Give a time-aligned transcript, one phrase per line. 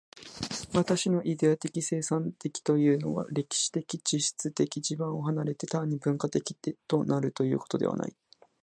[0.73, 6.55] 私のイデヤ的生産的というのは、歴史的物質的地盤を離れて、単に文化的
[6.87, 8.15] となるということではない。